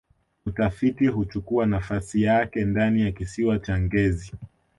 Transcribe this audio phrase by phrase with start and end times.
[0.45, 4.31] utafiti huchukua nafasi yake ndani ya kisiwa cha ngezi